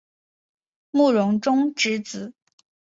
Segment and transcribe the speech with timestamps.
[0.89, 2.33] 慕容忠之子。